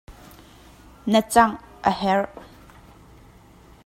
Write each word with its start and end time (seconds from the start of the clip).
Na 1.11 1.19
cangh 1.33 1.57
a 1.89 1.91
herh. 2.01 2.27